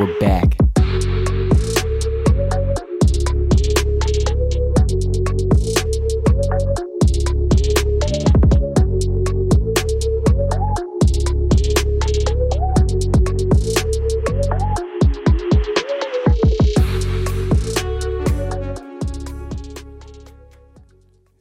[0.00, 0.56] We're back.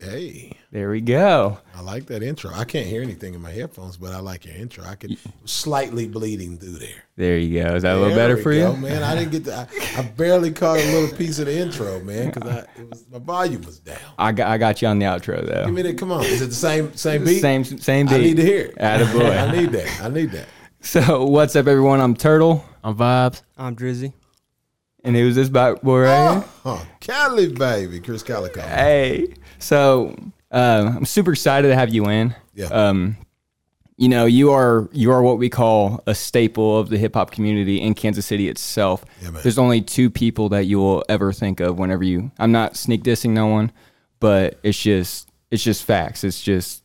[0.02, 1.60] Hey, There we go.
[2.00, 2.52] I like that intro.
[2.54, 4.86] I can't hear anything in my headphones, but I like your intro.
[4.86, 7.04] I could slightly bleeding through there.
[7.18, 7.76] There you go.
[7.76, 8.78] Is that a little better we for go, you?
[8.78, 9.04] man?
[9.04, 9.54] I didn't get to.
[9.54, 13.06] I, I barely caught a little piece of the intro, man, because I it was
[13.12, 13.98] my volume was down.
[14.18, 15.66] I got, I got you on the outro though.
[15.66, 15.98] Give me that.
[15.98, 17.42] Come on, is it the same same beat?
[17.42, 18.16] Same same beat.
[18.16, 18.76] I need to hear it.
[18.78, 19.38] Attaboy.
[19.50, 20.02] I need that.
[20.02, 20.48] I need that.
[20.80, 22.00] So what's up, everyone?
[22.00, 23.42] I'm Turtle, I'm Vibes.
[23.58, 24.14] I'm Drizzy.
[25.04, 26.44] and who's this bad boy right oh, here?
[26.64, 26.86] Huh?
[27.02, 28.62] Cali baby, Krizz Kaliko.
[28.62, 29.34] Hey.
[29.58, 30.16] So
[30.52, 32.36] uh, I'm super excited to have you in.
[32.54, 32.68] Yeah.
[32.68, 33.18] Um,
[33.98, 37.32] you know, you are you are what we call a staple of the hip hop
[37.32, 39.04] community in Kansas City itself.
[39.22, 39.32] Yeah.
[39.32, 42.32] There's only two people that you will ever think of whenever you.
[42.40, 43.74] I'm not sneak dissing no one,
[44.22, 46.24] but it's just it's just facts.
[46.24, 46.84] It's just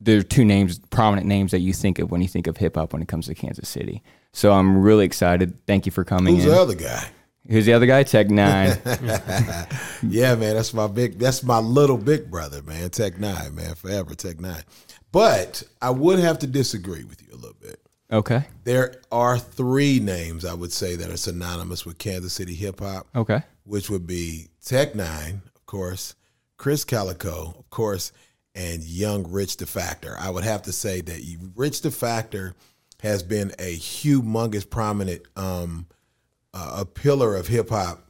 [0.00, 2.76] there are two names, prominent names that you think of when you think of hip
[2.76, 4.02] hop when it comes to Kansas City.
[4.32, 5.54] So I'm really excited.
[5.66, 6.50] Thank you for coming Who's in.
[6.50, 7.08] the other guy?
[7.48, 8.02] Who's the other guy?
[8.02, 8.76] Tech Nine.
[10.02, 11.18] Yeah, man, that's my big.
[11.18, 12.90] That's my little big brother, man.
[12.90, 14.62] Tech N9ne, man, forever Tech N9ne.
[15.12, 17.80] But I would have to disagree with you a little bit.
[18.12, 18.44] okay.
[18.64, 23.06] There are three names I would say that are synonymous with Kansas City hip hop,
[23.16, 23.42] Okay.
[23.64, 26.14] which would be Tech N9ne, of course,
[26.58, 28.12] Krizz Kaliko, of course,
[28.54, 30.16] and Young Rich the Factor.
[30.18, 32.54] I would have to say that Rich the Factor
[33.02, 35.86] has been a humongous, prominent, um,
[36.58, 38.00] uh, a pillar of hip hop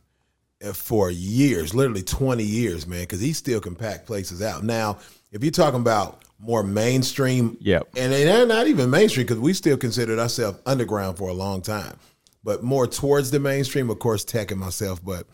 [0.74, 4.64] for years, literally 20 years, man, because he still can pack places out.
[4.64, 4.98] Now,
[5.30, 7.88] if you're talking about more mainstream, Yep.
[7.96, 11.96] and they're not even mainstream because we still considered ourselves underground for a long time,
[12.42, 15.04] but more towards the mainstream, of course, Tech and myself.
[15.04, 15.26] But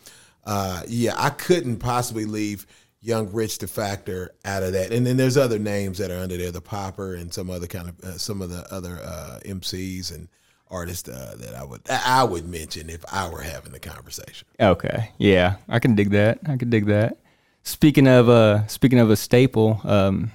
[0.43, 2.67] uh, yeah, I couldn't possibly leave
[3.01, 4.91] Young Rich the Factor out of that.
[4.91, 7.89] And then there's other names that are under there, the Popper and some other kind
[7.89, 10.27] of uh, some of the other uh, MCs and
[10.69, 14.47] artists uh, that I would I would mention if I were having the conversation.
[14.59, 15.11] Okay.
[15.17, 16.39] Yeah, I can dig that.
[16.45, 17.17] I can dig that.
[17.63, 20.31] Speaking of uh speaking of a staple, um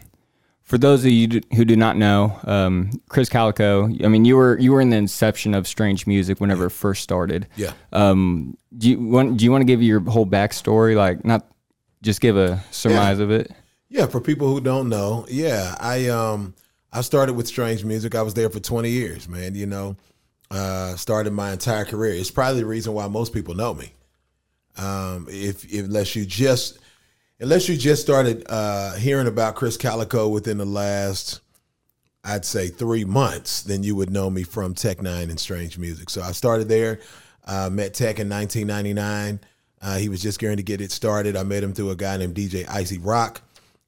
[0.62, 4.36] for those of you d- who do not know, um, Krizz Kaliko, I mean, you
[4.36, 7.48] were you were in the inception of Strange Music whenever it first started.
[7.56, 7.72] Yeah.
[7.92, 11.44] Um, do you want do you want to give your whole backstory, like not
[12.02, 13.50] just give a surmise of it?
[13.88, 16.54] Yeah, for people who don't know, yeah, I um
[16.92, 18.14] I started with strange music.
[18.14, 19.96] I was there for 20 years, man, you know.
[20.50, 22.14] Uh started my entire career.
[22.14, 23.92] It's probably the reason why most people know me.
[24.76, 26.78] Um if, if unless you just
[27.38, 31.40] unless you just started uh hearing about Krizz Kaliko within the last
[32.22, 36.10] I'd say 3 months, then you would know me from Tech N9ne and Strange Music.
[36.10, 37.00] So I started there,
[37.44, 39.40] uh met Tech in 1999.
[39.82, 41.36] Uh, he was just going to get it started.
[41.36, 43.40] I met him through a guy named DJ Icy Rock,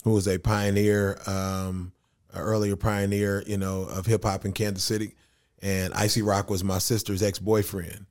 [0.04, 1.92] who was a pioneer, um,
[2.34, 5.14] earlier pioneer, you know, of hip hop in Kansas City.
[5.62, 8.06] And Icy Rock was my sister's ex boyfriend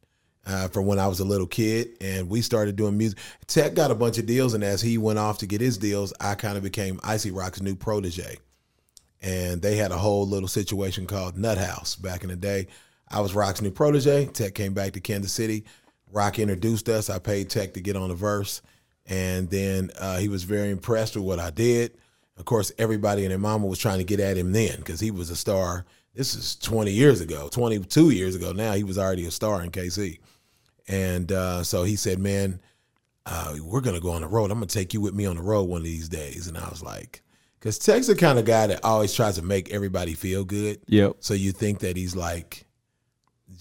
[0.46, 3.20] uh, from when I was a little kid, and we started doing music.
[3.48, 6.14] Tech got a bunch of deals, and as he went off to get his deals,
[6.20, 8.38] I kind of became Icy Rock's new protege.
[9.22, 12.68] And they had a whole little situation called Nut House back in the day.
[13.08, 14.28] I was Rock's new protege.
[14.28, 15.66] Tech came back to Kansas City.
[16.12, 17.10] Rock introduced us.
[17.10, 18.62] I paid Tech to get on the verse,
[19.06, 21.98] and then uh, he was very impressed with what I did.
[22.38, 25.12] Of course, everybody and their mama was trying to get at him then because he
[25.12, 25.86] was a star.
[26.14, 28.52] This is 20 years ago, 22 years ago.
[28.52, 30.20] Now he was already a star in KC,
[30.88, 32.60] and uh, so he said, "Man,
[33.26, 34.52] uh, we're gonna go on the road.
[34.52, 36.68] I'm gonna take you with me on the road one of these days." And I
[36.70, 37.22] was like,
[37.62, 41.18] "Cause Tech's the kind of guy that always tries to make everybody feel good." Yep.
[41.22, 42.66] So you think that he's like,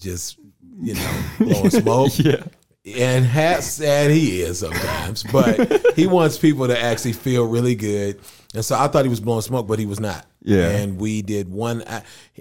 [0.01, 0.37] just
[0.81, 2.43] you know, blowing smoke Yeah.
[2.85, 8.19] and has and he is sometimes, but he wants people to actually feel really good.
[8.53, 10.25] And so I thought he was blowing smoke, but he was not.
[10.41, 10.69] Yeah.
[10.69, 11.83] And we did one,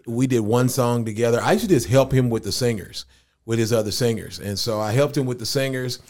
[0.07, 1.41] we did one song together.
[1.41, 3.05] I used to just help him with the singers,
[3.45, 6.01] with his other singers, and so I helped him with the singers.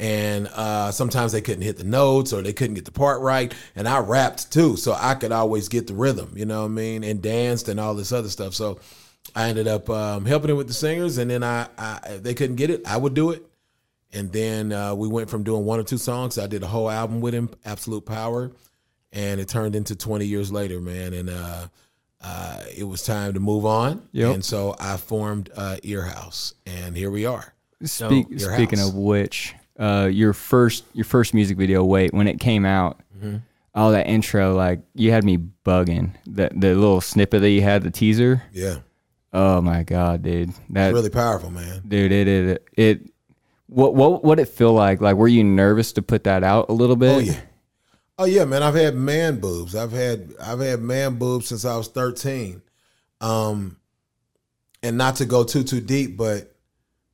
[0.00, 3.52] And uh, sometimes they couldn't hit the notes or they couldn't get the part right,
[3.74, 6.34] and I rapped too, so I could always get the rhythm.
[6.36, 7.02] You know what I mean?
[7.02, 8.54] And danced and all this other stuff.
[8.54, 8.78] So
[9.34, 12.34] I ended up um, helping him with the singers, and then I, I if they
[12.34, 13.44] couldn't get it, I would do it.
[14.12, 16.38] And then uh, we went from doing one or two songs.
[16.38, 18.52] I did a whole album with him, Absolute Power,
[19.12, 21.12] and it turned into 20 years later, man.
[21.14, 21.68] And uh,
[22.20, 24.08] uh, it was time to move on.
[24.12, 24.34] Yep.
[24.34, 27.54] And so I formed uh, Earhouse, and here we are.
[27.84, 32.40] Speak, Your speaking of which, uh, your first your first music video, wait, when it
[32.40, 33.36] came out, Mm-hmm.
[33.74, 36.12] all that intro, like you had me bugging.
[36.26, 38.42] That the little snippet that you had, the teaser.
[38.52, 38.78] Yeah.
[39.32, 40.50] Oh my god, dude.
[40.70, 41.82] that's really powerful, man.
[41.86, 43.10] dude, it it it
[43.66, 45.00] what what what it feel like?
[45.00, 47.14] Like were you nervous to put that out a little bit?
[47.16, 47.40] Oh yeah.
[48.18, 48.64] Oh yeah, man.
[48.64, 49.76] I've had man boobs.
[49.76, 52.62] I've had I've had man boobs since I was thirteen.
[53.20, 53.76] Um,
[54.82, 56.52] and not to go too too deep, but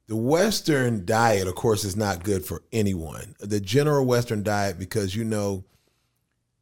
[0.06, 3.34] the Western diet, of course, is not good for anyone.
[3.38, 5.64] The general Western diet, because you know,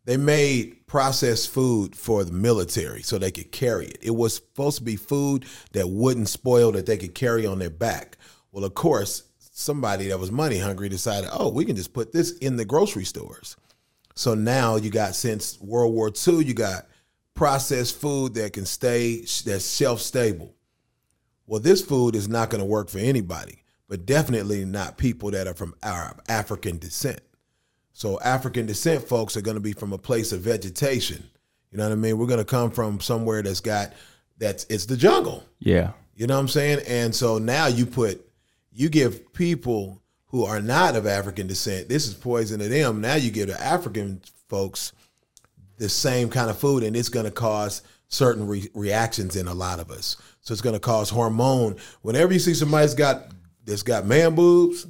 [0.04, 3.98] they made processed food for the military so they could carry it.
[4.02, 7.70] It was supposed to be food that wouldn't spoil that they could carry on their
[7.70, 8.18] back.
[8.50, 12.36] Well, of course, somebody that was money hungry decided, oh, we can just put this
[12.38, 13.56] in the grocery stores.
[14.22, 16.86] So now you got since World War II, you got
[17.34, 20.54] processed food that can stay that's shelf stable.
[21.48, 25.48] Well, this food is not going to work for anybody, but definitely not people that
[25.48, 27.20] are from our African descent.
[27.94, 31.28] So African descent folks are going to be from a place of vegetation.
[31.72, 32.16] You know what I mean?
[32.16, 33.92] We're going to come from somewhere that's got
[34.38, 35.42] that's it's the jungle.
[35.58, 35.94] Yeah.
[36.14, 36.84] You know what I'm saying?
[36.86, 38.24] And so now you put
[38.70, 40.00] you give people
[40.32, 43.00] who are not of African descent, this is poison to them.
[43.00, 44.92] Now you give the African folks
[45.78, 49.54] the same kind of food, and it's going to cause certain re- reactions in a
[49.54, 50.16] lot of us.
[50.40, 51.76] So it's going to cause hormone.
[52.02, 53.26] Whenever you see somebody's got
[53.64, 54.86] that's got man boobs,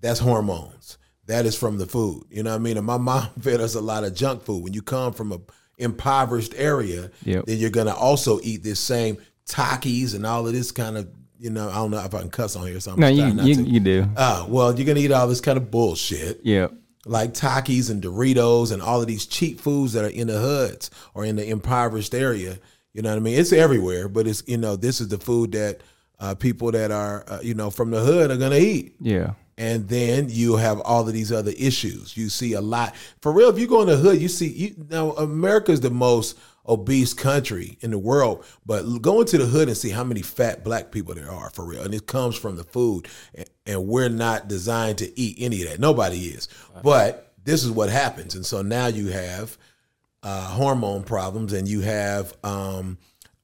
[0.00, 0.98] that's hormones.
[1.26, 2.24] That is from the food.
[2.30, 2.76] You know what I mean?
[2.76, 4.62] And my mom fed us a lot of junk food.
[4.62, 5.40] When you come from a
[5.78, 7.46] impoverished area, Yep.
[7.46, 9.16] then you're going to also eat this same
[9.48, 11.08] Takis and all of this kind of.
[11.44, 13.26] You know, I don't know if I can cuss on here, so I'm No, you
[13.42, 14.06] you, you do.
[14.16, 16.68] Uh, well, you're gonna eat all this kind of bullshit Yeah.
[17.04, 20.90] like Takis and Doritos and all of these cheap foods that are in the hoods
[21.12, 22.58] or in the impoverished area.
[22.94, 23.38] You know what I mean?
[23.38, 25.82] It's everywhere, but it's you know this is the food that
[26.18, 28.94] uh, people that are uh, you know from the hood are gonna eat.
[28.98, 29.34] Yeah.
[29.58, 32.16] And then you have all of these other issues.
[32.16, 33.50] You see a lot for real.
[33.50, 37.12] If you go in the hood, you see you now America is the most obese
[37.12, 40.90] country in the world, but go into the hood and see how many fat black
[40.90, 41.82] people there are for real.
[41.82, 45.70] And it comes from the food, and, and we're not designed to eat any of
[45.70, 45.80] that.
[45.80, 46.48] Nobody is.
[46.82, 49.58] But this is what happens, and so now you have
[50.22, 52.98] uh, hormone problems, and you have um,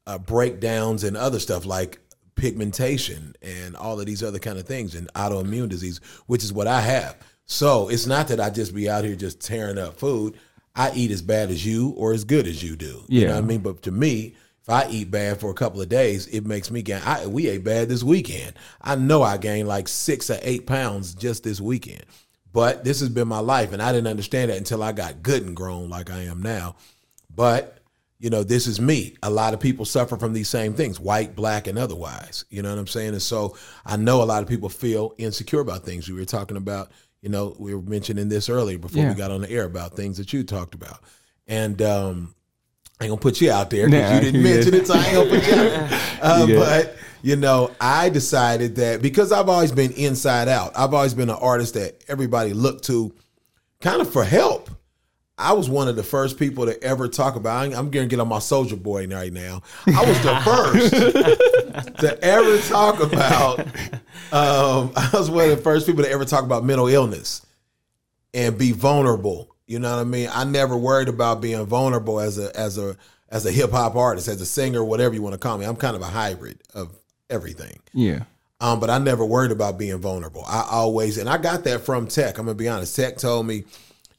[0.06, 1.98] uh, breakdowns and other stuff like
[2.36, 6.66] pigmentation and all of these other kind of things and autoimmune disease, which is what
[6.66, 7.16] I have.
[7.44, 10.38] So it's not that I just be out here just tearing up food.
[10.80, 13.04] I eat as bad as you or as good as you do.
[13.08, 13.34] You know Yeah.
[13.34, 13.60] what I mean?
[13.60, 16.80] But to me, if I eat bad for a couple of days, it makes me
[16.82, 17.02] gain.
[17.04, 18.54] I, we ate bad this weekend.
[18.80, 22.04] I know I gained like six or eight pounds just this weekend.
[22.52, 25.44] But this has been my life, and I didn't understand that until I got good
[25.44, 26.76] and grown like I am now.
[27.34, 27.76] But
[28.18, 29.16] you know, this is me.
[29.22, 32.44] A lot of people suffer from these same things, white, black, and otherwise.
[32.50, 33.10] You know what I'm saying?
[33.14, 33.56] And so
[33.86, 36.06] I know a lot of people feel insecure about things.
[36.06, 36.90] We were talking about,
[37.22, 39.10] you know, we were mentioning this earlier before Yeah.
[39.10, 41.00] we got on the air about things that you talked about.
[41.46, 42.34] And um
[43.00, 44.82] I ain't gonna put you out there because Nah, you didn't mention good.
[44.82, 46.00] it, so I ain't gonna put you out.
[46.22, 50.94] Uh, You but you know, I decided that because I've always been inside out, I've
[50.94, 53.12] always been an artist that everybody looked to
[53.80, 54.69] kind of for help.
[55.40, 57.64] I was one of the first people to ever talk about.
[57.74, 59.62] I'm going to get on my Soulja Boy right now.
[59.86, 63.60] I was the first to ever talk about.
[64.32, 67.44] Um, I was one of the first people to ever talk about mental illness
[68.34, 69.54] and be vulnerable.
[69.66, 70.28] You know what I mean?
[70.32, 72.96] I never worried about being vulnerable as a as a
[73.28, 75.64] as a hip hop artist, as a singer, whatever you want to call me.
[75.64, 77.78] I'm kind of a hybrid of everything.
[77.92, 78.24] Yeah.
[78.60, 80.44] Um, but I never worried about being vulnerable.
[80.46, 82.38] I always, and I got that from Tech.
[82.38, 82.94] I'm gonna be honest.
[82.94, 83.64] Tech told me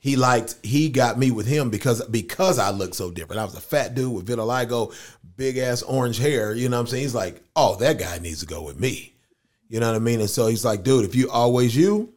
[0.03, 3.39] he liked, he got me with him because because I look so different.
[3.39, 4.93] I was a fat dude with vitiligo,
[5.37, 6.53] big ass orange hair.
[6.55, 7.03] You know what I'm saying?
[7.03, 9.13] He's like, oh, that guy needs to go with me.
[9.69, 10.19] You know what I mean?
[10.19, 12.11] And so he's like, dude, if you always you,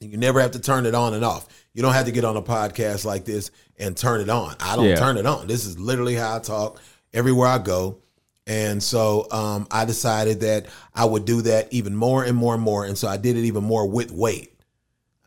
[0.00, 1.48] you never have to turn it on and off.
[1.72, 4.54] You don't have to get on a podcast like this and turn it on.
[4.60, 4.96] I don't Yeah.
[4.96, 5.46] turn it on.
[5.46, 6.80] This is literally how I talk
[7.14, 7.98] everywhere I go.
[8.46, 12.62] And so um, I decided that I would do that even more and more and
[12.62, 12.84] more.
[12.84, 14.57] And so I did it even more with weight.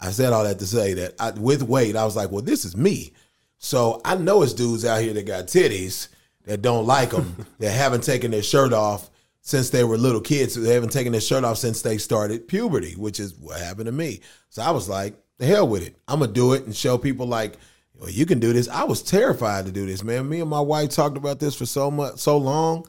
[0.01, 2.65] I said all that to say that I, with weight, I was like, well, this
[2.65, 3.13] is me.
[3.60, 6.08] So I know it's dudes out here that got titties
[6.46, 9.10] that don't like them, that haven't taken their shirt off
[9.41, 10.55] since they were little kids.
[10.55, 13.91] They haven't taken their shirt off since they started puberty, which is what happened to
[13.91, 14.22] me.
[14.50, 15.96] So I was like, the hell with it.
[16.08, 17.58] I'm gonna do it and show people like,
[17.96, 18.67] well, you can do this.
[18.67, 20.27] I was terrified to do this, man.
[20.27, 22.88] Me and my wife talked about this for so much, so long.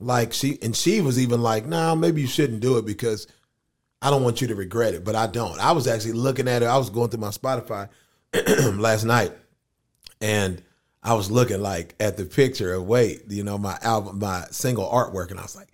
[0.00, 3.26] Like she and she was even like, nah, maybe you shouldn't do it because
[4.00, 5.58] I don't want you to regret it, but I don't.
[5.58, 6.66] I was actually looking at it.
[6.66, 7.88] I was going through my Spotify
[8.78, 9.32] last night,
[10.20, 10.62] and
[11.02, 14.88] I was looking like at the picture of wait, you know, my album, my single
[14.88, 15.68] artwork, and I was like,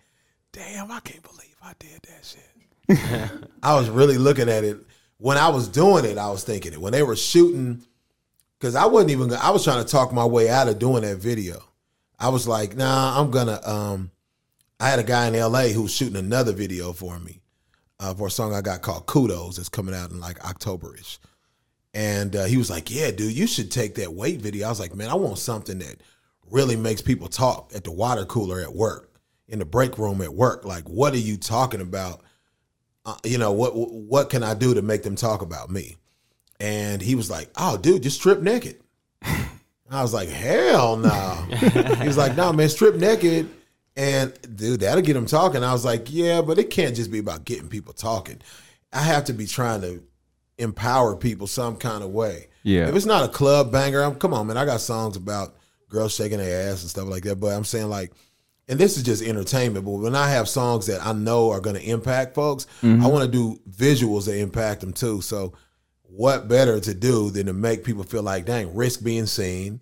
[0.53, 3.41] damn, I can't believe I did that shit.
[3.63, 4.79] I was really looking at it
[5.19, 6.17] when I was doing it.
[6.17, 7.83] I was thinking it when they were shooting,
[8.59, 9.33] because I wasn't even.
[9.35, 11.63] I was trying to talk my way out of doing that video.
[12.19, 13.61] I was like, nah, I'm gonna.
[13.69, 14.11] um
[14.81, 15.73] I had a guy in L.A.
[15.73, 17.41] who was shooting another video for me
[18.01, 19.59] uh, for a song I got called Kudos.
[19.59, 21.19] It's coming out in like Octoberish.
[21.93, 24.81] And uh, he was like, "Yeah, dude, you should take that weight video." I was
[24.81, 25.97] like, "Man, I want something that
[26.51, 30.35] really makes people talk at the water cooler at work, in the break room at
[30.35, 30.65] work.
[30.65, 32.21] Like, what are you talking about?
[33.07, 35.97] Uh, you know, what what can I do to make them talk about me?"
[36.59, 38.81] And he was like, "Oh, dude, just strip naked."
[39.23, 41.11] I was like, "Hell no!"
[42.01, 43.49] he was like, "No, man, strip naked."
[43.97, 45.63] And dude, that'll get them talking.
[45.63, 48.41] I was like, yeah, but it can't just be about getting people talking.
[48.93, 50.03] I have to be trying to
[50.59, 52.49] empower people some kind of way.
[52.63, 52.89] Yeah.
[52.89, 54.57] If it's not a club banger, I'm come on, man.
[54.57, 55.55] I got songs about
[55.89, 57.37] girls shaking their ass and stuff like that.
[57.37, 58.13] But I'm saying like,
[58.69, 59.85] and this is just entertainment.
[59.85, 63.05] But when I have songs that I know are going to impact folks, I mm-hmm.
[63.05, 65.21] want to do visuals that impact them too.
[65.21, 65.55] So,
[66.03, 69.81] what better to do than to make people feel like, dang, risk being seen,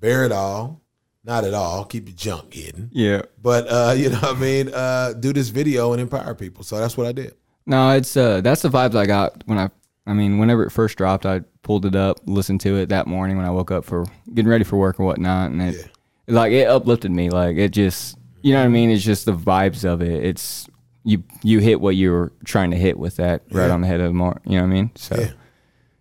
[0.00, 0.80] bear it all,
[1.26, 2.88] not at all, keep your junk hidden.
[2.92, 3.22] Yeah.
[3.42, 4.72] But uh, you know what I mean?
[4.72, 6.64] Uh, do this video and empower people.
[6.64, 7.34] So that's what I did.
[7.66, 9.70] No, it's uh that's the vibes I got when I
[10.06, 13.36] I mean, whenever it first dropped, I pulled it up, listened to it that morning
[13.36, 15.90] when I woke up for getting ready for work and whatnot, and it
[16.28, 17.28] like it uplifted me.
[17.28, 18.90] Like it just you know what I mean?
[18.90, 20.24] It's just the vibes of it.
[20.24, 20.68] It's
[21.02, 23.72] you you hit what you were trying to hit with that right Yeah.
[23.74, 24.42] on the head of the mark.
[24.44, 24.90] You know what I mean?
[24.94, 25.30] So Yeah.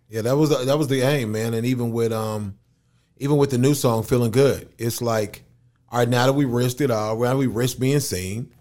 [0.08, 1.55] Yeah, that was that was the aim, man.
[1.55, 2.60] And even with um
[3.17, 5.43] even with the new song feeling good, it's like,
[5.91, 8.51] all right, now that we risked it all, now we risk being seen,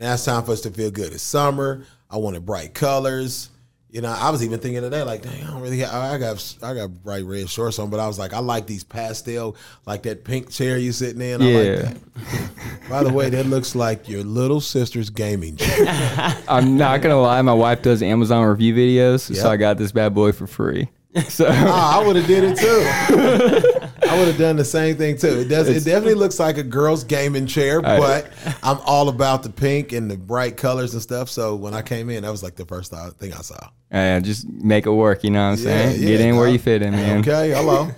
[0.00, 1.12] now it's time for us to feel good.
[1.12, 1.84] It's summer.
[2.10, 3.48] I wanted bright colors.
[3.90, 6.56] You know, I was even thinking today, like, dang, I don't really have, I got
[6.62, 9.54] I got bright red shorts on, but I was like, I like these pastel,
[9.86, 11.42] like that pink chair you're sitting in.
[11.42, 11.58] I Yeah.
[11.58, 12.88] like that.
[12.88, 15.86] By the way, that looks like your little sister's gaming chair.
[16.48, 19.38] I'm not gonna lie, my wife does Amazon review videos, Yep.
[19.38, 20.88] so I got this bad boy for free.
[21.28, 23.81] So Oh, I would have did it too.
[24.12, 25.40] I would have done the same thing too.
[25.40, 25.68] It does.
[25.68, 28.30] It definitely looks like a girl's gaming chair, but
[28.62, 31.28] I'm all about the pink and the bright colors and stuff.
[31.30, 33.68] So when I came in, that was like the first thing I saw.
[33.90, 35.24] uh, just make it work.
[35.24, 36.00] You know what I'm saying?
[36.00, 37.20] Get in where you fit in, man.
[37.20, 37.90] Okay, hello.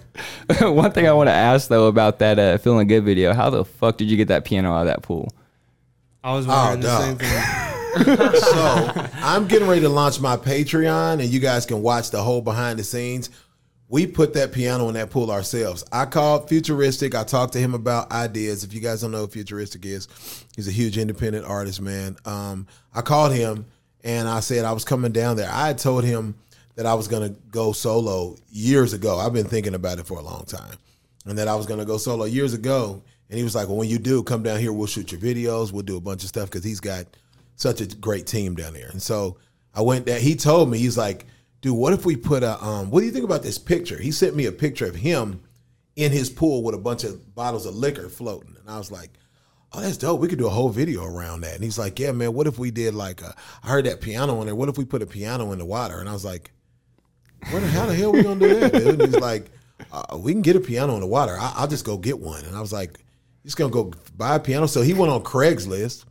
[0.73, 3.64] One thing I want to ask though about that uh, feeling good video, how the
[3.64, 5.28] fuck did you get that piano out of that pool?
[6.23, 7.02] I was Oh, wondering the dog.
[7.02, 7.42] same thing.
[8.40, 12.40] so I'm getting ready to launch my Patreon, and you guys can watch the whole
[12.42, 13.30] behind the scenes.
[13.95, 15.85] We put that piano in that pool ourselves.
[15.93, 17.15] I called Futuristic.
[17.15, 18.65] I talked to him about ideas.
[18.65, 20.09] If you guys don't know who Futuristic is,
[20.57, 22.17] he's a huge independent artist, man.
[22.25, 23.67] Um, I called him
[24.03, 25.49] and I said I was coming down there.
[25.49, 26.35] I had told him
[26.75, 29.17] that I was going to go solo years ago.
[29.17, 30.77] I've been thinking about it for a long time,
[31.25, 33.01] and that I was going to go solo years ago.
[33.31, 34.73] And he was like, "Well, when you do, come down here.
[34.73, 35.71] We'll shoot your videos.
[35.71, 37.07] We'll do a bunch of stuff because he's got
[37.55, 39.37] such a great team down there." And so
[39.73, 40.19] I went there.
[40.19, 41.27] He told me he's like,
[41.64, 42.62] "Dude, what if we put a?
[42.62, 45.40] Um, what do you think about this picture?" He sent me a picture of him
[45.97, 49.11] in his pool with a bunch of bottles of liquor floating, and I was like.
[49.76, 50.21] Oh, that's dope.
[50.21, 51.56] We could do a whole video around that.
[51.56, 54.38] And he's like, Yeah, man, what if we did like a, I heard that piano
[54.40, 54.54] in there.
[54.54, 55.99] What if we put a piano in the water?
[55.99, 56.52] And I was like,
[57.50, 59.00] Where the how the hell are we gonna do that, dude?
[59.00, 59.50] And he's like,
[59.90, 61.37] uh, we can get a piano in the water.
[61.37, 62.44] I, I'll just go get one.
[62.44, 63.00] And I was like,
[63.42, 64.68] he's gonna go buy a piano.
[64.68, 66.04] So he went on Craigslist,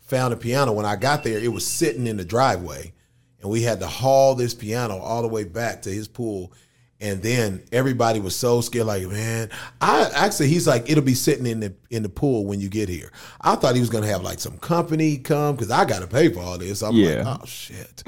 [0.00, 0.72] found a piano.
[0.72, 2.92] When I got there, it was sitting in the driveway,
[3.40, 6.52] and we had to haul this piano all the way back to his pool.
[7.00, 11.46] And then everybody was so scared, like, man, I actually he's like, it'll be sitting
[11.46, 13.12] in the in the pool when you get here.
[13.40, 16.40] I thought he was gonna have like some company come because I gotta pay for
[16.40, 16.82] all this.
[16.82, 17.22] I'm Yeah.
[17.22, 18.02] like, oh shit.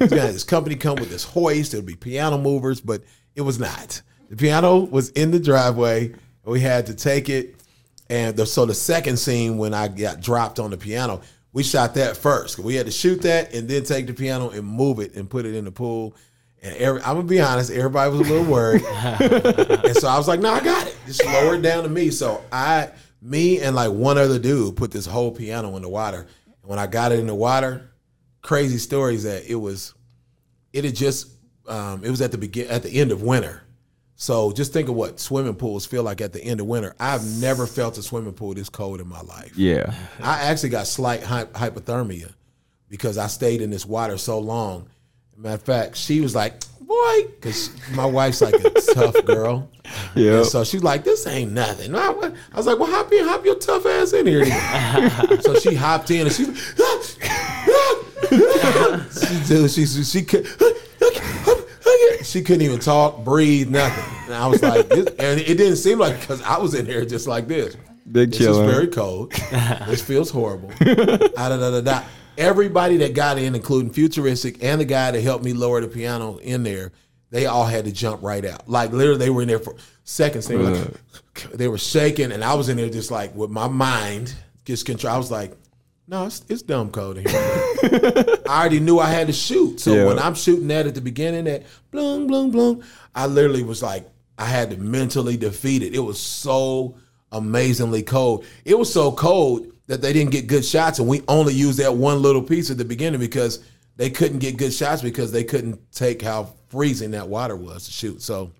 [0.00, 3.02] He's gonna have this company come with this hoist, it'll be piano movers, but
[3.36, 4.02] it was not.
[4.30, 7.54] The piano was in the driveway, and we had to take it.
[8.10, 11.20] And the, so the second scene when I got dropped on the piano,
[11.54, 12.58] we shot that first.
[12.58, 15.46] We had to shoot that and then take the piano and move it and put
[15.46, 16.14] it in the pool.
[16.60, 20.26] And every, I'm gonna be honest, everybody was a little worried, and so I was
[20.26, 20.96] like, "No, I got it.
[21.06, 22.90] Just lower it down to me." So I,
[23.22, 26.26] me, and like one other dude put this whole piano in the water.
[26.46, 27.90] And when I got it in the water,
[28.40, 29.94] crazy stories that it was,
[30.72, 31.28] it had just,
[31.68, 33.62] um, it was at the begin at the end of winter.
[34.16, 36.94] So just think of what swimming pools feel like at the end of winter.
[37.00, 39.56] I've never felt a swimming pool this cold in my life.
[39.56, 39.92] Yeah.
[40.20, 42.32] I actually got slight hy- hypothermia
[42.88, 44.88] because I stayed in this water so long.
[45.36, 49.68] Matter of fact, she was like, "Boy," because my wife's like a tough girl.
[50.14, 50.44] Yeah.
[50.44, 52.06] So she's like, "This ain't nothing." I
[52.52, 54.44] I was like, "Well, hop in, hop your tough ass in here."
[55.40, 56.44] so she hopped in and she,
[58.30, 60.22] she, dude, she, she, she
[62.22, 64.04] She couldn't even talk, breathe, nothing.
[64.26, 67.04] And I was like, this, and it didn't seem like because I was in there
[67.04, 67.76] just like this.
[68.10, 69.32] Big This is very cold.
[69.32, 70.70] this feels horrible.
[71.36, 72.02] Ah, da, da, da, da.
[72.36, 76.36] Everybody that got in, including Futuristic and the guy that helped me lower the piano
[76.38, 76.92] in there,
[77.30, 78.68] they all had to jump right out.
[78.68, 79.74] Like literally, they were in there for
[80.04, 80.46] seconds.
[80.46, 83.68] They were, like, they were shaking, and I was in there just like with my
[83.68, 84.34] mind
[84.64, 85.14] just control.
[85.14, 85.52] I was like,
[86.06, 87.26] No, it's, it's dumb in here.
[88.46, 89.80] I already knew I had to shoot.
[89.80, 90.04] So Yeah.
[90.06, 92.82] when I'm shooting that at the beginning, that bloom, bloom, bloom,
[93.14, 94.06] I literally was like,
[94.36, 95.94] I had to mentally defeat it.
[95.94, 96.96] It was so
[97.32, 98.44] amazingly cold.
[98.64, 101.94] It was so cold that they didn't get good shots, and we only used that
[101.96, 103.64] one little piece at the beginning because
[103.96, 107.92] they couldn't get good shots because they couldn't take how freezing that water was to
[107.92, 108.22] shoot.
[108.22, 108.50] So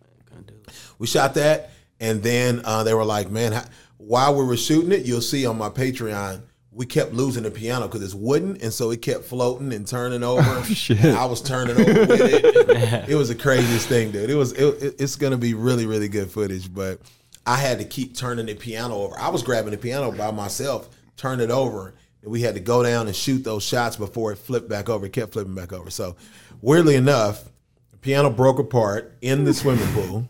[0.99, 1.71] we shot that,
[2.01, 3.65] and then uh, they were like, "Man, how,
[3.97, 6.43] while we were shooting it, you'll see on my Patreon."
[6.77, 10.25] We kept losing the piano because it's wooden, and so it kept floating and turning
[10.25, 10.43] over.
[10.45, 11.05] Oh, shit.
[11.05, 13.09] I was turning over with it.
[13.09, 14.29] It was the craziest thing, dude.
[14.29, 14.53] It was.
[14.53, 17.01] It, it- it's gonna be really, really good footage, but
[17.47, 19.17] I had to keep turning the piano over.
[19.19, 22.83] I was grabbing the piano by myself, turn it over, and we had to go
[22.83, 25.07] down and shoot those shots before it flipped back over.
[25.07, 25.91] It kept flipping back over.
[25.91, 26.17] So,
[26.61, 27.45] weirdly enough,
[27.93, 30.29] the piano broke apart in the swimming pool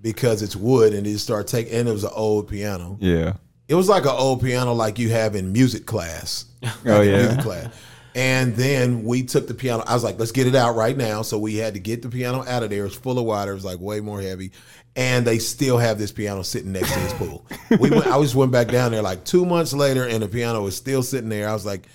[0.00, 1.72] because it's wood, and it started taking.
[1.74, 2.98] And it was an old piano.
[3.00, 3.32] Yeah.
[3.72, 6.44] It was like an old piano like you have in music class.
[6.62, 7.22] Oh, Like yeah.
[7.22, 7.74] music class.
[8.14, 9.82] And then we took the piano.
[9.86, 11.22] I was like, let's get it out right now.
[11.22, 12.80] So we had to get the piano out of there.
[12.80, 13.52] It was full of water.
[13.52, 14.52] It was like way more heavy.
[14.94, 17.46] And they still have this piano sitting next to this pool.
[17.80, 18.06] We went.
[18.08, 21.02] I just went back down there like two months later, and the piano was still
[21.02, 21.48] sitting there.
[21.48, 21.86] I was like,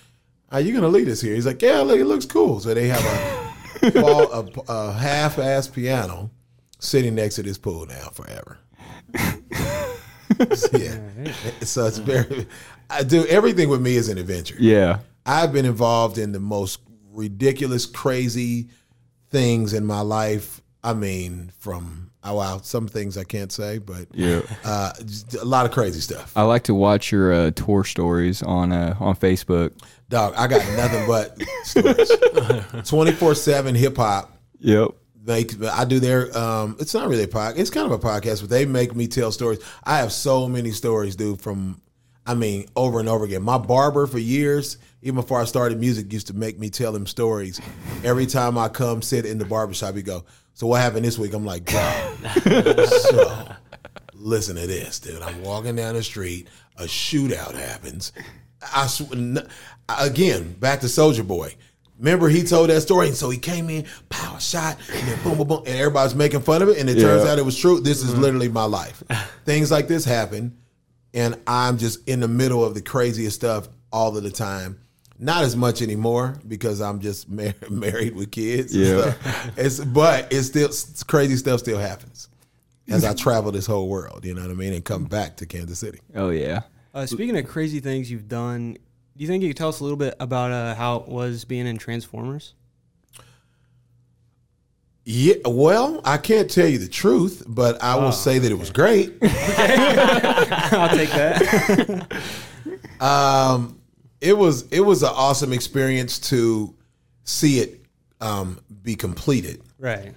[0.51, 2.87] "Are you gonna leave this here?" He's like, "Yeah, look, it looks cool." So they
[2.87, 3.05] have
[3.83, 6.31] a, fall, a, a half-ass piano
[6.79, 8.57] sitting next to this pool now forever.
[10.73, 10.99] yeah.
[11.61, 12.47] So it's very.
[12.89, 14.55] I do everything with me is an adventure.
[14.59, 14.99] Yeah.
[15.25, 16.79] I've been involved in the most
[17.11, 18.69] ridiculous, crazy
[19.29, 20.61] things in my life.
[20.83, 24.41] I mean, from oh wow, some things I can't say, but Yeah.
[24.63, 24.93] uh,
[25.41, 26.31] a lot of crazy stuff.
[26.35, 29.71] I like to watch your uh, tour stories on uh, on Facebook.
[30.09, 32.89] Dog, I got nothing but stories.
[32.89, 34.31] Twenty four seven hip hop.
[34.59, 34.91] Yep.
[35.27, 36.35] Make I do their.
[36.37, 37.57] Um, it's not really a podcast.
[37.57, 39.59] It's kind of a podcast, but they make me tell stories.
[39.83, 41.41] I have so many stories, dude.
[41.41, 41.81] From
[42.25, 43.43] I mean, over and over again.
[43.43, 47.05] My barber for years, even before I started music, used to make me tell him
[47.05, 47.59] stories.
[48.05, 51.33] Every time I come sit in the barbershop, he go, "So what happened this week?"
[51.33, 52.15] I'm like, "Bro,
[52.85, 53.47] so
[54.13, 55.21] listen to this, dude.
[55.21, 58.13] I'm walking down the street, a shootout happens.
[58.73, 59.11] I sw-
[59.89, 61.55] again back to Soulja Boy.
[61.99, 65.37] Remember he told that story, and so he came in, power shot, and then boom,
[65.37, 67.79] boom, boom, and everybody's making fun of it, and it turns out it was true.
[67.79, 69.01] This is literally my life.
[69.45, 70.55] Things like this happen,
[71.13, 74.79] and I'm just in the middle of the craziest stuff all of the time.
[75.19, 78.75] Not as much anymore because I'm just mar- married with kids.
[78.75, 79.01] and Yeah.
[79.13, 79.51] stuff.
[79.57, 82.29] It's but it's still it's crazy stuff still happens
[82.87, 84.23] as I travel this whole world.
[84.23, 86.01] You know what I mean, and come back to Kansas City.
[86.13, 86.61] Oh yeah.
[86.93, 88.77] Uh, speaking of crazy things you've done,
[89.17, 91.43] do you think you could tell us a little bit about uh, how it was
[91.43, 92.53] being in Transformers?
[95.05, 98.69] Yeah, well, I can't tell you the truth, but I will say that it was
[98.69, 99.13] great.
[99.21, 102.21] I'll take that.
[102.99, 103.79] Um,
[104.21, 106.73] it was it was an awesome experience to
[107.25, 107.85] see it
[108.21, 109.61] um, be completed.
[109.77, 110.13] right.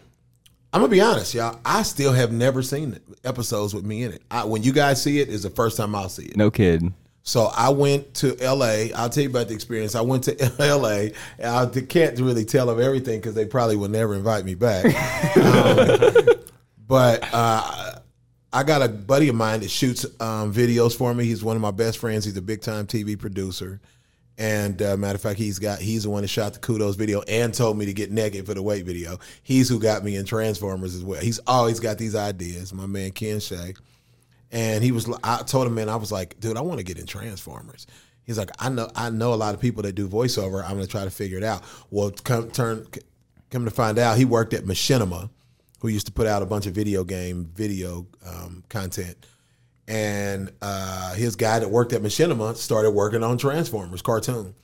[0.72, 1.60] I'm gonna be honest, y'all.
[1.64, 4.22] I still have never seen episodes with me in it.
[4.30, 6.36] I, when you guys see it, is the first time I'll see it.
[6.36, 6.94] No kidding.
[7.22, 8.88] So I went to LA.
[8.94, 9.94] I'll tell you about the experience.
[9.94, 11.08] I went to LA.
[11.38, 14.84] And I can't really tell of everything because they probably will never invite me back.
[15.40, 16.26] Um,
[16.88, 18.00] but uh,
[18.52, 21.24] I got a buddy of mine that shoots um, videos for me.
[21.24, 22.24] He's one of my best friends.
[22.24, 23.80] He's a big time TV producer.
[24.36, 27.20] And uh, matter of fact, he's got he's the one that shot the kudos video
[27.28, 29.18] and told me to get naked for the weight video.
[29.42, 31.20] He's who got me in Transformers as well.
[31.20, 32.72] He's always got these ideas.
[32.72, 33.74] My man Ken Shay.
[34.52, 36.98] And he was, I told him, man, I was like, dude, I want to get
[36.98, 37.86] in Transformers.
[38.24, 40.62] He's like, I know, I know a lot of people that do voiceover.
[40.62, 41.62] I'm gonna try to figure it out.
[41.90, 42.86] Well, come turn,
[43.50, 45.30] come to find out, he worked at Machinima,
[45.80, 49.26] who used to put out a bunch of video game video um, content.
[49.88, 54.54] And uh, his guy that worked at Machinima started working on Transformers cartoon.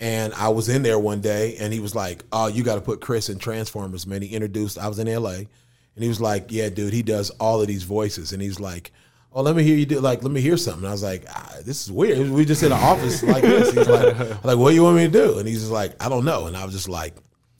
[0.00, 2.80] And I was in there one day, and he was like, "Oh, you got to
[2.80, 4.78] put Krizz in Transformers, man." He introduced.
[4.78, 5.36] I was in L.A.
[5.36, 5.48] and
[5.96, 8.92] he was like, "Yeah, dude, he does all of these voices." And he's like,
[9.32, 10.00] "Oh, let me hear you do.
[10.00, 12.30] Like, let me hear something." And I was like, ah, "This is weird.
[12.30, 15.06] We just in an office like this." He's like, "Like, what do you want me
[15.06, 17.14] to do?" And he's just like, "I don't know." And I was just like,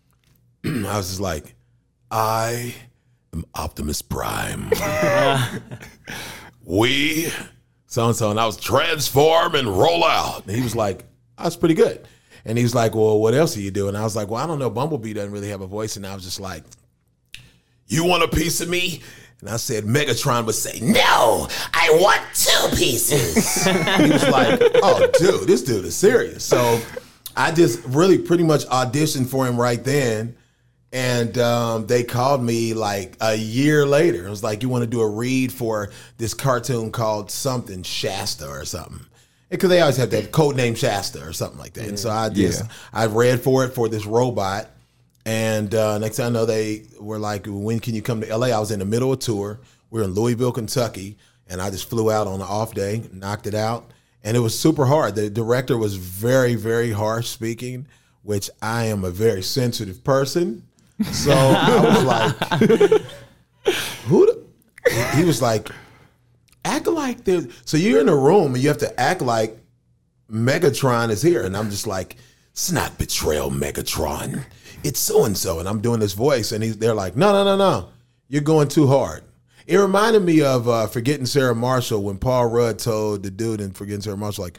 [0.64, 1.54] I was just like,
[2.10, 2.74] "I
[3.32, 4.70] am Optimus Prime.
[6.64, 7.30] we
[7.86, 10.46] so and so." And I was transform and roll out.
[10.46, 11.04] And he was like,
[11.36, 12.06] "That's pretty good."
[12.44, 14.42] And he was like, "Well, what else are you doing?" And I was like, "Well,
[14.42, 14.70] I don't know.
[14.70, 16.64] Bumblebee doesn't really have a voice." And I was just like,
[17.86, 19.02] "You want a piece of me?"
[19.40, 25.08] And I said, Megatron would say, "No, I want two pieces." he was like, "Oh,
[25.18, 26.80] dude, this dude is serious." So
[27.36, 30.34] I just really pretty much auditioned for him right then.
[30.90, 34.26] And um, they called me like a year later.
[34.26, 38.48] It was like, you want to do a read for this cartoon called something Shasta
[38.48, 39.04] or something.
[39.50, 41.88] because they always have that code name Shasta or something like that.
[41.88, 42.70] And so I just Yeah.
[42.94, 44.70] I read for it for this robot,
[45.28, 48.46] and uh, next thing I know, they were like, "When can you come to LA?"
[48.46, 49.60] I was in the middle of a tour.
[49.90, 53.46] We were in Louisville, Kentucky, and I just flew out on an off day, knocked
[53.46, 53.90] it out,
[54.24, 55.16] and it was super hard.
[55.16, 57.86] The director was very, very harsh speaking,
[58.22, 60.66] which I am a very sensitive person,
[61.12, 62.04] so I was
[63.66, 63.74] like,
[64.06, 65.10] "Who?" The?
[65.14, 65.68] He was like,
[66.64, 69.58] "Act like there." So you're in a room and you have to act like
[70.32, 72.16] Megatron is here, and I'm just like,
[72.52, 74.44] it's not betrayal, Megatron.
[74.84, 77.44] It's so and so, and I'm doing this voice, and he's they're like, no, no,
[77.44, 77.88] no, no,
[78.28, 79.24] you're going too hard.
[79.66, 83.72] It reminded me of uh, Forgetting Sarah Marshall when Paul Rudd told the dude in
[83.72, 84.58] Forgetting Sarah Marshall, like,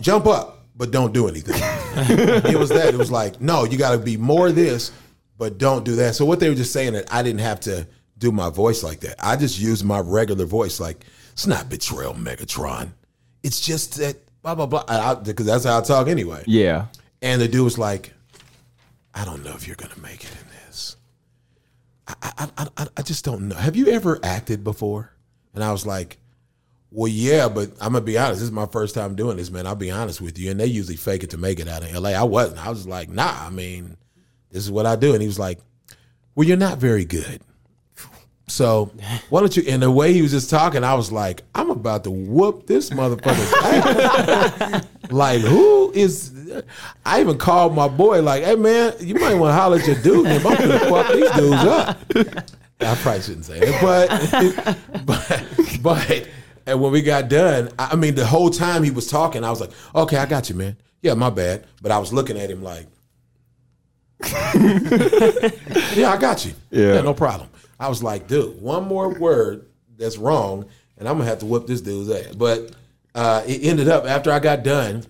[0.00, 1.56] jump up, but don't do anything.
[2.50, 2.94] it was that.
[2.94, 4.92] It was like, no, you got to be more this,
[5.36, 6.14] but don't do that.
[6.14, 7.86] So what they were just saying that I didn't have to
[8.18, 9.16] do my voice like that.
[9.18, 10.80] I just used my regular voice.
[10.80, 12.90] Like, it's not betrayal, Megatron.
[13.42, 15.16] It's just that blah blah blah.
[15.16, 16.42] Because that's how I talk anyway.
[16.46, 16.86] Yeah.
[17.22, 18.12] And the dude was like,
[19.16, 20.96] I don't know if you're gonna make it in this.
[22.06, 23.56] I I, I, I, I just don't know.
[23.56, 25.10] Have you ever acted before?
[25.54, 26.18] And I was like,
[26.90, 28.40] Well, yeah, but I'm gonna be honest.
[28.40, 29.66] This is my first time doing this, man.
[29.66, 30.50] I'll be honest with you.
[30.50, 32.10] And they usually fake it to make it out of LA.
[32.10, 32.64] I wasn't.
[32.64, 33.46] I was like, Nah.
[33.46, 33.96] I mean,
[34.50, 35.14] this is what I do.
[35.14, 35.60] And he was like,
[36.34, 37.40] Well, you're not very good.
[38.48, 38.92] So
[39.28, 39.64] why don't you?
[39.66, 42.90] And the way he was just talking, I was like, I'm about to whoop this
[42.90, 44.84] motherfucker.
[45.10, 46.32] like, who is?
[47.04, 49.96] I even called my boy, like, hey man, you might want to holler at your
[50.02, 50.24] dude.
[50.24, 51.98] Man, I'm gonna fuck these dudes up.
[52.80, 56.28] I probably shouldn't say it, but but but.
[56.68, 59.60] And when we got done, I mean, the whole time he was talking, I was
[59.60, 60.76] like, "Okay, I got you, man.
[61.00, 62.88] Yeah, my bad." But I was looking at him like,
[65.94, 66.54] "Yeah, I got you.
[66.70, 67.00] Yeah.
[67.02, 70.66] no problem." I was like, "Dude, one more word that's wrong,
[70.98, 72.72] and I'm gonna have to whip this dude's ass." But
[73.14, 75.04] uh, it ended up after I got done.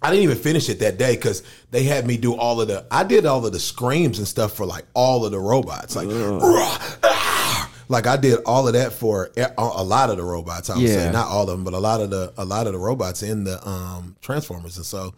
[0.00, 2.86] I didn't even finish it that day because they had me do all of the.
[2.90, 6.08] I did all of the screams and stuff for like all of the robots, like,
[6.08, 10.70] "Rah, ah." like I did all of that for a a lot of the robots.
[10.70, 12.74] I would say not all of them, but a lot of the a lot of
[12.74, 15.14] the robots in the um, Transformers, and so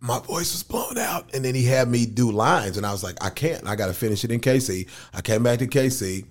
[0.00, 1.32] my voice was blown out.
[1.34, 3.66] And then he had me do lines, and I was like, I can't.
[3.66, 4.88] I got to finish it in KC.
[5.14, 6.26] I came back to KC.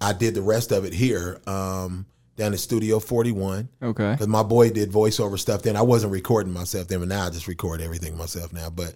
[0.00, 3.68] I did the rest of it here um, down at Studio 41.
[3.82, 4.12] Okay.
[4.12, 5.76] Because my boy did voiceover stuff then.
[5.76, 8.70] I wasn't recording myself then, but now I just record everything myself now.
[8.70, 8.94] But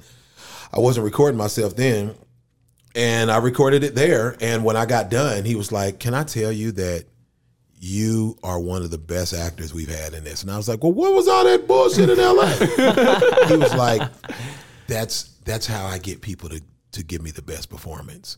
[0.72, 2.14] I wasn't recording myself then.
[2.94, 4.36] And I recorded it there.
[4.40, 7.04] And when I got done, he was like, Can I tell you that
[7.80, 10.42] you are one of the best actors we've had in this?
[10.42, 12.46] And I was like, Well, what was all that bullshit in LA?
[13.48, 14.08] he was like,
[14.86, 18.36] That's that's how I get people to to give me the best performance.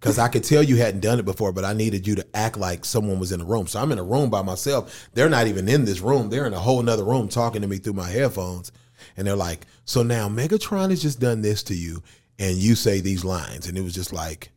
[0.00, 2.56] Cause I could tell you hadn't done it before, but I needed you to act
[2.56, 3.66] like someone was in the room.
[3.66, 5.08] So I'm in a room by myself.
[5.12, 6.30] They're not even in this room.
[6.30, 8.70] They're in a whole nother room talking to me through my headphones.
[9.16, 12.02] And they're like, so now Megatron has just done this to you,
[12.38, 13.66] and you say these lines.
[13.66, 14.50] And it was just like,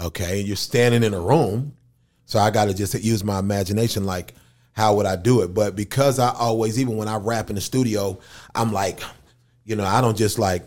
[0.00, 1.72] okay, and you're standing in a room.
[2.24, 4.34] So I got to just use my imagination like,
[4.72, 5.54] how would I do it?
[5.54, 8.18] But because I always, even when I rap in the studio,
[8.54, 9.00] I'm like,
[9.64, 10.64] you know, I don't just like,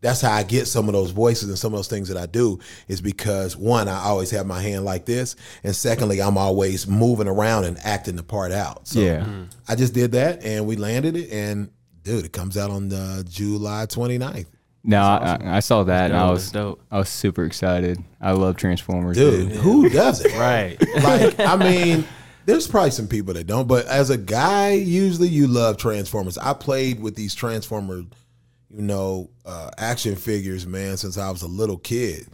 [0.00, 2.26] that's how I get some of those voices and some of those things that I
[2.26, 5.34] do is because one, I always have my hand like this,
[5.64, 8.86] and secondly, I'm always moving around and acting the part out.
[8.86, 9.26] So Yeah.
[9.68, 11.70] I just did that, and we landed it, and
[12.04, 14.46] dude, it comes out on uh, July 29th.
[14.84, 16.80] No, I, I saw that and I was dope.
[16.90, 17.98] I was super excited.
[18.20, 19.58] I love Transformers, Dude, dude.
[19.58, 20.32] who doesn't?
[20.38, 20.78] Right.
[21.02, 22.06] like I mean,
[22.46, 26.38] there's probably some people that don't, but as a guy, usually you love Transformers.
[26.38, 28.04] I played with these Transformer,
[28.70, 32.26] you know, uh, action figures, man, since I was a little kid,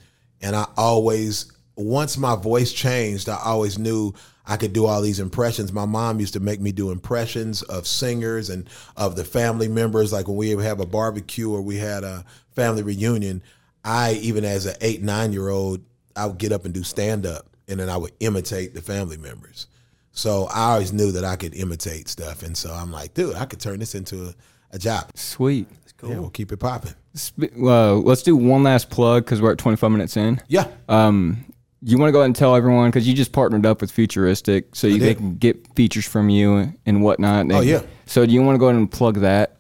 [0.43, 4.15] and I always, once my voice changed, I always knew
[4.47, 5.73] I could do all these impressions.
[5.73, 10.13] My mom used to make me do impressions of singers and of the family members.
[10.13, 13.43] Like when we would have a barbecue or we had a family reunion,
[13.85, 15.83] I even as an eight nine year old,
[16.17, 19.17] I would get up and do stand up, and then I would imitate the family
[19.17, 19.67] members.
[20.13, 23.47] So I always knew that I could imitate stuff, and so I'm like, dude, I
[23.47, 24.35] could turn this into a,
[24.73, 25.11] a job.
[25.15, 25.69] Sweet.
[26.03, 26.93] Yeah, we'll keep it popping.
[27.17, 30.41] Sp- Uh, let's do one last plug because we're at 25 minutes in.
[30.49, 31.45] Yeah, Um,
[31.81, 34.75] you want to go ahead and tell everyone because you just partnered up with Futuristic,
[34.75, 37.49] so you, they can get features from you and whatnot.
[37.49, 37.83] They- Oh, yeah.
[38.07, 39.57] So do you want to go ahead and plug that?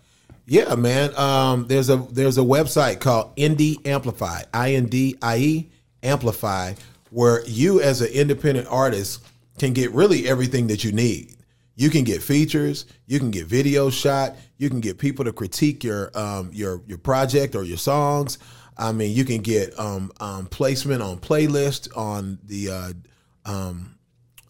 [0.46, 1.16] yeah, man.
[1.16, 5.70] Um, there's a there's a website called Indie Amplify, I N D I E
[6.02, 6.74] Amplify,
[7.10, 9.24] where you as an independent artist
[9.58, 11.36] can get really everything that you need.
[11.76, 15.82] You can get features, you can get videos shot, you can get people to critique
[15.82, 18.38] your um, your your project or your songs.
[18.76, 22.92] I mean, you can get um, um, placement on playlist on the uh,
[23.44, 23.96] um,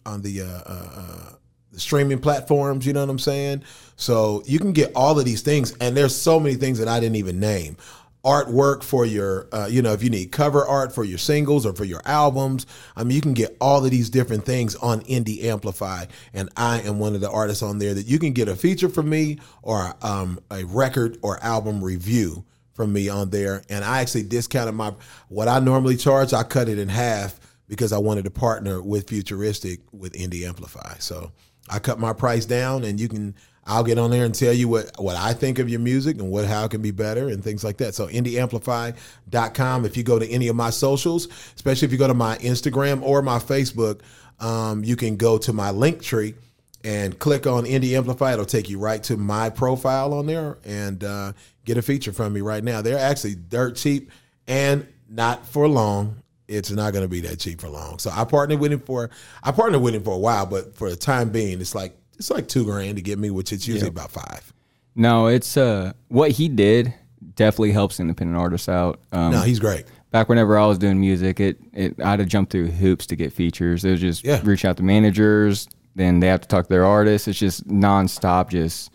[0.05, 1.31] on the uh, uh, uh,
[1.71, 2.85] the streaming platforms.
[2.85, 3.63] You know what I'm saying?
[3.95, 6.99] So you can get all of these things, and there's so many things that I
[6.99, 7.77] didn't even name.
[8.25, 11.73] Artwork for your, uh, you know, if you need cover art for your singles or
[11.73, 15.43] for your albums, I mean, you can get all of these different things on Indie
[15.43, 18.55] Amplify, and I am one of the artists on there that you can get a
[18.55, 23.61] feature from me or um, a record or album review from me on there.
[23.69, 24.93] And I actually discounted my
[25.29, 26.33] what I normally charge.
[26.33, 30.95] I cut it in half because I wanted to partner with Futuristic with Indie Amplify.
[30.97, 31.31] So
[31.69, 33.35] I cut my price down, and you can.
[33.67, 36.29] I'll get on there and tell you what, what I think of your music and
[36.29, 37.95] what how it can be better and things like that.
[37.95, 39.85] So indieamplify.com.
[39.85, 43.01] If you go to any of my socials, especially if you go to my Instagram
[43.01, 44.01] or my Facebook,
[44.39, 46.35] um, you can go to my link tree
[46.83, 48.33] and click on Indie Amplify.
[48.33, 51.33] It'll take you right to my profile on there and uh,
[51.65, 52.83] get a feature from me right now.
[52.83, 54.11] They're actually dirt cheap
[54.47, 56.21] and not for long.
[56.47, 57.97] It's not going to be that cheap for long.
[57.97, 59.09] So I partnered with him for
[59.41, 62.29] I partnered with him for a while, but for the time being, it's like it's
[62.31, 64.53] like two grand to get me, which it's usually about five.
[64.95, 66.93] No, it's uh what he did
[67.35, 68.99] definitely helps independent artists out.
[69.11, 69.85] Um, No, he's great.
[70.11, 73.15] back whenever I was doing music, it, it I had to jump through hoops to
[73.15, 73.83] get features.
[73.83, 74.39] It was just Yeah.
[74.43, 77.27] reach out to managers, then they have to talk to their artists.
[77.27, 78.91] It's just nonstop, just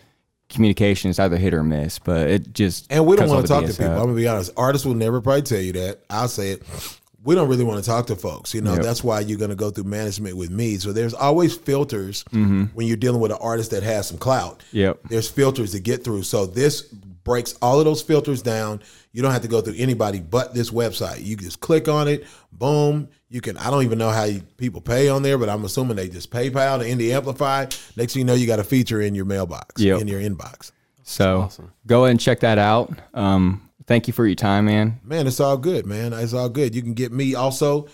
[0.49, 1.11] communication.
[1.11, 3.71] It's either hit or miss, but it just And we don't want to talk to
[3.71, 3.87] people.
[3.87, 3.93] out.
[3.99, 4.53] I'm gonna be honest.
[4.57, 6.01] Artists will never probably tell you that.
[6.11, 6.63] I'll say it.
[7.23, 8.55] We don't really want to talk to folks.
[8.55, 8.83] You know, Yep.
[8.83, 10.79] that's why you're gonna go through management with me.
[10.79, 14.61] So there's always filters when you're dealing with an artist that has some clout.
[14.69, 14.77] Mm-hmm.
[14.79, 14.99] Yep.
[15.11, 16.23] There's filters to get through.
[16.23, 18.81] So this breaks all of those filters down.
[19.13, 21.23] You don't have to go through anybody but this website.
[21.25, 23.09] You just click on it, boom.
[23.29, 23.57] You can.
[23.59, 26.31] I don't even know how you, people pay on there, but I'm assuming they just
[26.31, 27.67] PayPal to Indie Amplify.
[27.97, 30.01] Next thing you know, you got a feature in your mailbox, Yep.
[30.01, 30.73] in your inbox.
[31.05, 31.51] So
[31.87, 32.93] go ahead and check that out.
[33.15, 35.01] Um, thank you for your time, man.
[35.03, 36.12] Man, it's all good, man.
[36.12, 36.75] It's all good.
[36.75, 37.88] You can get me also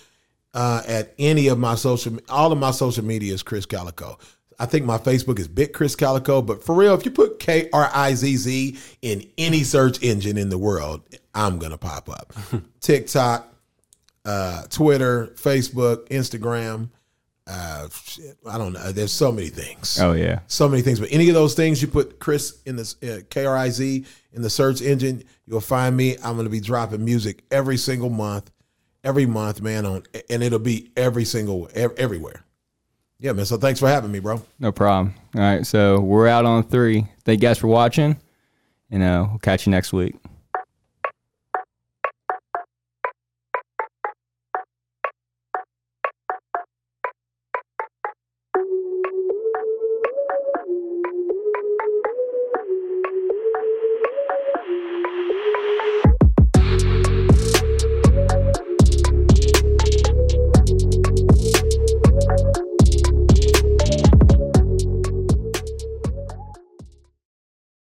[0.55, 4.19] uh, at any of my social, all of my social media is Krizz Kaliko.
[4.59, 7.69] I think my Facebook is Big Krizz Kaliko, but for real, if you put K
[7.73, 11.03] R I Z Z in any search engine in the world,
[11.35, 12.33] I'm gonna pop up.
[12.81, 13.47] TikTok,
[14.25, 16.89] uh, Twitter, Facebook, Instagram.
[17.47, 18.91] Uh, shit, I don't know.
[18.91, 20.99] There's so many things Oh yeah, so many things.
[20.99, 24.05] But any of those things, you put Krizz in the uh, K R I Z
[24.33, 26.17] in the search engine, you'll find me.
[26.25, 28.51] I'm going to be dropping music every single month,
[29.05, 29.87] every month, man.
[29.87, 32.45] On and it'll be every single ev- everywhere.
[33.21, 33.47] Yeah, man.
[33.47, 34.43] So thanks for having me, bro.
[34.59, 35.15] no problem.
[35.35, 37.07] All right, so we're out on three.
[37.25, 38.17] Thank you guys for watching,
[38.91, 40.17] and uh, we'll catch you next week.